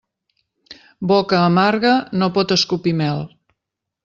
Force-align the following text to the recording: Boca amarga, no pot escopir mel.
Boca 1.11 1.41
amarga, 1.49 1.93
no 2.23 2.31
pot 2.39 2.55
escopir 2.57 2.97
mel. 3.05 3.23